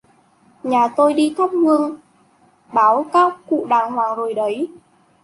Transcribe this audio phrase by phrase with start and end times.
[0.63, 1.97] Nhà tôi đi thắp Hương
[2.73, 4.67] báo các cụ đàng hoàng rồi đấy